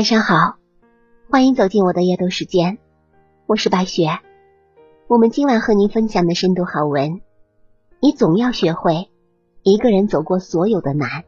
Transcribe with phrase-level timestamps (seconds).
[0.00, 0.56] 晚上好，
[1.28, 2.78] 欢迎走进我的夜读时间，
[3.44, 4.08] 我是白雪。
[5.08, 7.20] 我们今晚和您分享的深度好文，
[8.00, 9.10] 你总要学会
[9.62, 11.24] 一个人走过所有的难。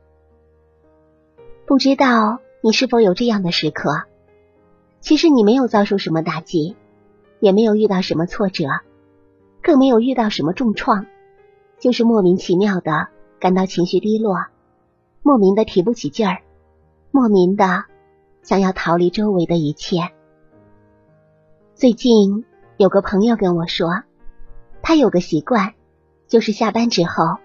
[1.66, 4.04] 不知道你是否有这样的时刻？
[5.02, 6.74] 其实你没有遭受什么打击，
[7.40, 8.64] 也没有遇到什么挫折，
[9.62, 11.04] 更没有遇到什么重创，
[11.78, 14.46] 就是莫名其妙的感到情绪低落，
[15.20, 16.40] 莫名的提不起劲儿，
[17.10, 17.84] 莫名的。
[18.42, 20.10] 想要逃离周围的一切。
[21.74, 22.44] 最近
[22.76, 24.02] 有个朋友跟我说，
[24.82, 25.74] 他有个习惯，
[26.26, 27.38] 就是下班之后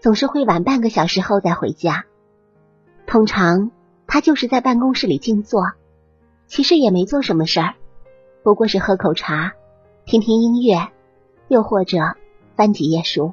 [0.00, 2.04] 总是会晚半个小时后再回家。
[3.06, 3.70] 通常
[4.06, 5.62] 他就是在办公室里静坐，
[6.46, 7.74] 其实也没做什么事儿，
[8.42, 9.52] 不过是喝口茶、
[10.04, 10.88] 听听音乐，
[11.46, 11.98] 又或者
[12.56, 13.32] 翻几页书。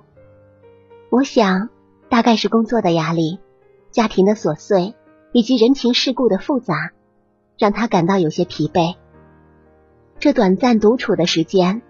[1.10, 1.70] 我想，
[2.07, 3.40] 大概是工作的压力、
[3.90, 4.94] 家庭的琐碎
[5.32, 6.91] 以及人情世故的复杂。
[7.60, 8.96] 让他感到有些疲惫。
[10.18, 11.82] 这短暂独处的时间，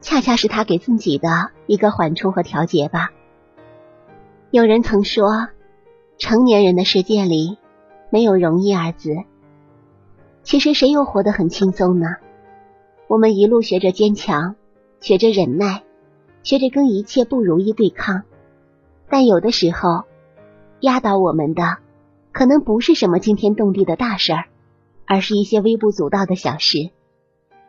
[0.00, 3.10] 恰恰是他给自己的一个缓冲和调节吧。
[4.50, 5.48] 有人曾说，
[6.18, 7.58] 成年人的世界里
[8.10, 9.10] 没有容易二字。
[10.42, 12.06] 其实谁又活得很轻松呢？
[13.08, 14.54] 我们一路学着坚强，
[15.00, 15.82] 学着忍耐，
[16.42, 18.22] 学着跟一切不如意对抗。
[19.08, 20.04] 但有的时候，
[20.80, 21.78] 压倒我们的
[22.32, 24.44] 可能不是什么惊天动地的大事儿。
[25.06, 26.90] 而是一些微不足道的小事，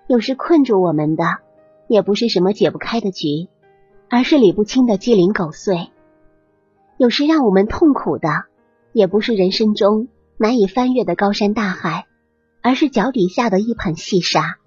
[0.07, 1.23] 有时困住我们的
[1.87, 3.47] 也不是什么解不开的局，
[4.09, 5.91] 而是理不清的鸡零狗碎；
[6.97, 8.45] 有时让我们痛苦的
[8.91, 12.07] 也不是人生中难以翻越的高山大海，
[12.61, 14.57] 而是脚底下的一盆细沙。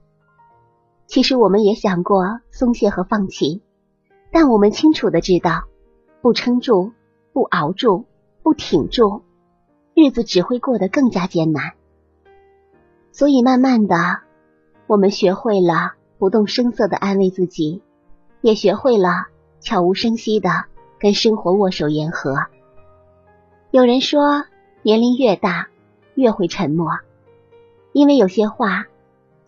[1.06, 3.62] 其实我们也想过松懈和放弃，
[4.30, 5.64] 但我们清楚的知道，
[6.22, 6.92] 不撑住、
[7.32, 8.06] 不熬住、
[8.44, 9.22] 不挺住，
[9.92, 11.72] 日子只会过得更加艰难。
[13.12, 14.21] 所以，慢慢的，
[14.87, 17.82] 我们学会了不动声色的安慰自己，
[18.41, 19.26] 也学会了
[19.60, 20.65] 悄无声息的
[20.98, 22.47] 跟生活握手言和。
[23.71, 24.44] 有人说，
[24.82, 25.69] 年龄越大，
[26.15, 26.98] 越会沉默，
[27.93, 28.87] 因为有些话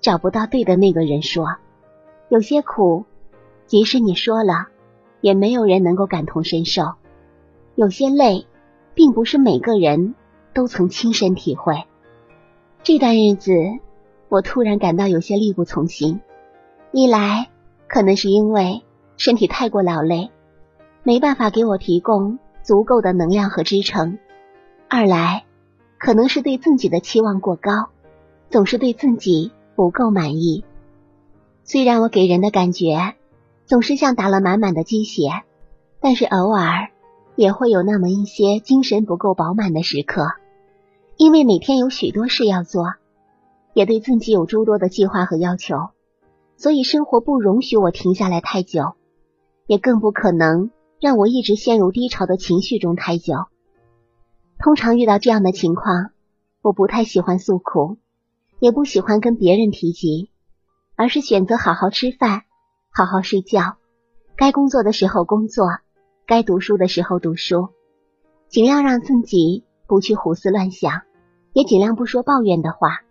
[0.00, 1.58] 找不到对的那个人说；
[2.28, 3.04] 有些苦，
[3.66, 4.68] 即使你说了，
[5.20, 6.96] 也没有人能够感同身受；
[7.74, 8.46] 有些累，
[8.94, 10.14] 并不是每个人
[10.52, 11.84] 都曾亲身体会。
[12.84, 13.52] 这段日子，
[14.28, 16.20] 我突然感到有些力不从心。
[16.90, 17.48] 一来，
[17.86, 18.82] 可能是因为
[19.16, 20.32] 身体太过劳累，
[21.04, 24.18] 没办法给我提供足够的能量和支撑；
[24.88, 25.44] 二来，
[25.96, 27.90] 可能是对自己的期望过高，
[28.50, 30.64] 总是对自己不够满意。
[31.62, 33.14] 虽然我给人的感觉
[33.64, 35.30] 总是像打了满满的鸡血，
[36.00, 36.88] 但是偶尔
[37.36, 40.32] 也会有那么一些精神不够饱满的时刻。
[41.16, 42.94] 因为每天有许多事要做，
[43.74, 45.90] 也对自己有诸多的计划和要求，
[46.56, 48.94] 所以生活不容许我停下来太久，
[49.66, 53.34] 也更不可能让我一直陷入低潮的情绪中太久。
[54.58, 56.10] 通常遇到这样的情况，
[56.60, 57.98] 我不太喜欢诉苦，
[58.58, 60.30] 也不喜欢跟别人提及，
[60.96, 62.42] 而是选择好好吃饭，
[62.90, 63.76] 好好睡觉，
[64.36, 65.66] 该工作的时候工作，
[66.26, 67.68] 该读书的时候读书，
[68.48, 71.02] 尽量让自己不去胡思乱想。
[71.54, 73.02] 也尽量不说抱怨的话，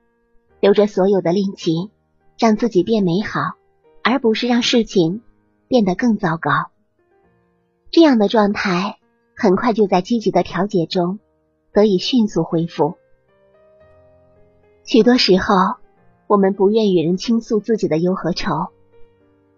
[0.59, 1.91] 留着所有的力气，
[2.39, 3.53] 让自己变美好，
[4.03, 5.21] 而不是让事情
[5.67, 6.71] 变得更糟糕。
[7.91, 8.97] 这样的状态
[9.35, 11.19] 很快就在积极的调节中
[11.71, 12.95] 得以迅速恢复。
[14.85, 15.53] 许多时候，
[16.25, 18.69] 我们不愿与人倾诉自己的忧和愁，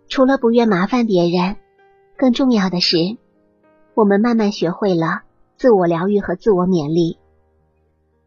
[0.10, 1.56] 除了不愿麻烦别人，
[2.18, 2.98] 更重要的是，
[3.94, 5.22] 我们慢慢学会了
[5.64, 7.18] 自我疗愈和自我勉励。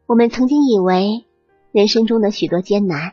[0.06, 1.26] 我们曾经以为，
[1.70, 3.12] 人生中的许多艰难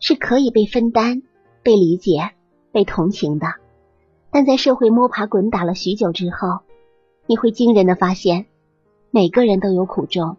[0.00, 1.22] 是可以被分担、
[1.62, 2.30] 被理解、
[2.72, 3.46] 被同情的，
[4.30, 6.60] 但在社会摸爬滚打了许久之后，
[7.26, 8.46] 你会惊人的发现，
[9.10, 10.38] 每个人都有苦衷，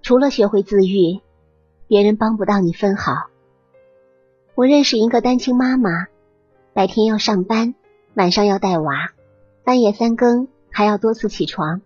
[0.00, 1.22] 除了学会自愈，
[1.88, 3.14] 别人帮不到你分毫。
[4.54, 6.06] 我认识一个单亲妈妈，
[6.72, 7.74] 白天要上班，
[8.14, 9.10] 晚上要带娃，
[9.64, 11.82] 半夜三更还要多次起床，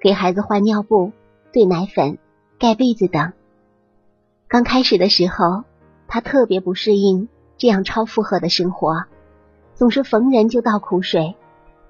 [0.00, 1.12] 给孩子换尿布、
[1.52, 2.18] 兑奶粉。
[2.58, 3.32] 盖被子等。
[4.46, 5.64] 刚开始的时候，
[6.06, 9.04] 他特别不适应这样超负荷的生活，
[9.72, 11.36] 总是逢人就倒苦水，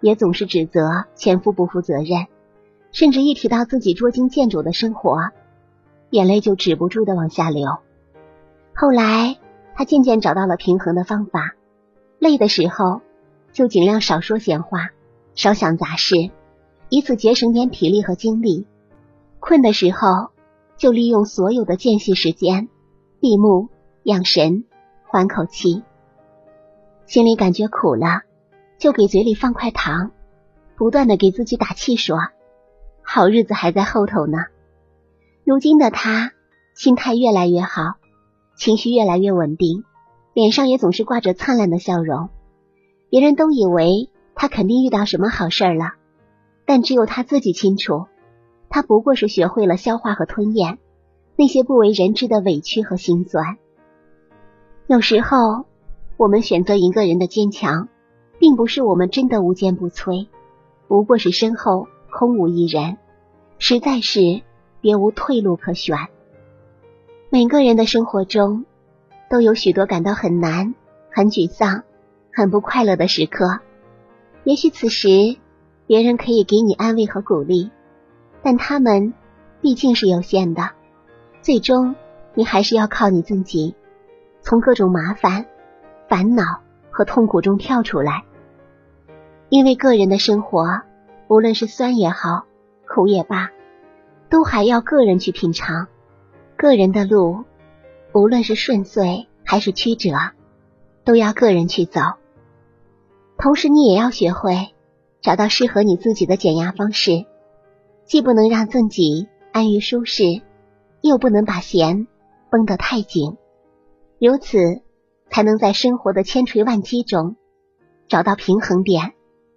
[0.01, 2.29] 也总是指责前夫不负责任，
[2.93, 5.31] 甚至一提到自己捉襟见肘的生活，
[6.11, 7.79] 眼泪就止不住的往下流。
[8.73, 9.39] 后来，
[9.75, 11.57] 他渐渐找到了平衡的方法，
[12.21, 13.01] 累的时候
[13.53, 14.91] 就尽量少说闲话，
[15.35, 16.31] 少想杂事，
[16.91, 18.67] 以此节省点体力和精力；
[19.39, 20.31] 困的时候。
[20.81, 22.71] 就利用所有的间隙时间，
[23.21, 23.69] 闭目
[24.05, 24.65] 养神，
[25.07, 25.83] 缓口气。
[27.05, 28.23] 心里感觉苦了，
[28.79, 30.13] 就给嘴里放块糖，
[30.79, 32.17] 不断的给自己打气，说
[33.05, 34.39] ：“好日子还在后头呢。”
[35.45, 36.33] 如今的他
[36.75, 37.97] 心态越来越好，
[38.57, 39.85] 情绪越来越稳定，
[40.33, 42.31] 脸上也总是挂着灿烂的笑容。
[43.11, 45.93] 别人都以为他肯定遇到什么好事了，
[46.71, 48.07] 但只有他自己清楚，
[48.69, 50.79] 他不过是学会了消化和吞咽
[51.35, 53.59] 那些不为人知的委屈和心酸。
[54.87, 55.65] 有时候，
[56.17, 57.89] 我们选择一个人的坚强，
[58.39, 60.29] 并不是我们真的无坚不摧，
[60.87, 62.99] 不过是身后空无一人，
[63.59, 64.43] 实在是。
[64.81, 65.97] 别无退路可选。
[67.31, 68.65] 每个人的生活中
[69.29, 70.77] 都有许多感到很难、
[71.11, 71.83] 很沮丧、
[72.33, 73.59] 很不快乐的时刻。
[74.45, 75.37] 也许此时
[75.91, 77.69] 别人可以给你安慰和鼓励，
[78.45, 79.13] 但他们
[79.61, 80.71] 毕竟是有限的。
[81.43, 81.97] 最终，
[82.35, 83.75] 你还是要靠你自己，
[84.41, 85.47] 从各种麻烦、
[86.09, 86.61] 烦恼
[86.93, 88.23] 和痛苦中跳出来。
[89.49, 90.83] 因为个人的生活，
[91.27, 92.45] 无论是酸也好，
[92.87, 93.51] 苦也罢。
[94.29, 95.89] 都还要个人去品尝，
[96.57, 97.47] 个人的路，
[98.13, 100.13] 无论是顺遂还是曲折，
[101.03, 102.01] 都要个人去走。
[103.39, 104.73] 同时，你也要学会
[105.21, 107.27] 找到适合你自己的减压方式，
[108.05, 110.43] 既不能让自己安于舒适，
[111.01, 112.07] 又不能把弦
[112.51, 113.37] 绷得太紧，
[114.19, 114.59] 如此
[115.31, 117.37] 才能在生活的千锤万击中
[118.09, 119.13] 找到平衡点，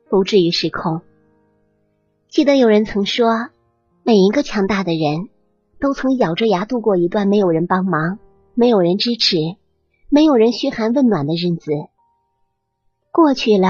[0.10, 1.01] 不至于失控。
[2.30, 3.50] 记得有人曾说。
[4.06, 5.30] 每一个强大的人
[5.80, 8.19] 都曾咬着牙度过一段没有人帮忙、
[8.54, 9.38] 没有人支持、
[10.10, 11.71] 没有人嘘寒问暖的日子。
[13.13, 13.69] 过去了，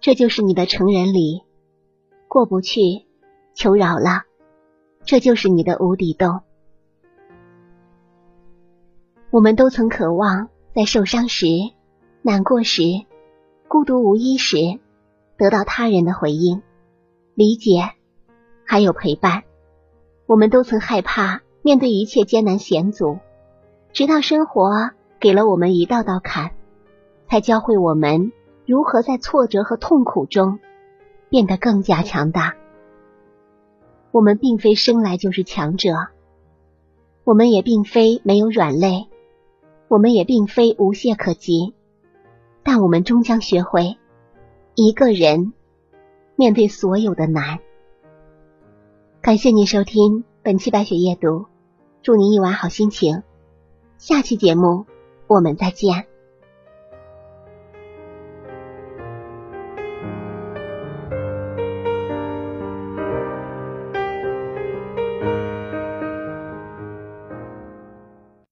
[0.00, 1.42] 这就是你的成人礼；
[2.28, 3.06] 过不去，
[3.54, 4.22] 求饶了，
[5.04, 6.40] 这就是你的无底洞。
[9.30, 11.46] 我们都曾渴望在受伤时、
[12.22, 12.82] 难过时、
[13.66, 14.56] 孤独无依时，
[15.36, 16.62] 得到他人的回应、
[17.34, 17.90] 理解，
[18.64, 19.42] 还有陪伴。
[20.26, 23.18] 我们都曾害怕面对一切艰难险阻，
[23.92, 26.52] 直到生活给了我们一道道坎，
[27.28, 28.32] 才教会我们
[28.68, 30.58] 如何在挫折和痛苦中
[31.30, 32.54] 变得更加强大。
[34.10, 36.08] 我们并非生来就是强者，
[37.24, 39.08] 我们也并非没有软肋，
[39.88, 41.72] 我们也并非无懈可击，
[42.62, 43.96] 但我们终将学会
[44.74, 45.54] 一个人
[46.36, 47.60] 面对所有的难。
[49.22, 51.46] 感谢您收听本期白雪夜读，
[52.02, 53.22] 祝您一晚好心情。
[53.96, 54.84] 下期节目
[55.26, 56.17] 我们再见。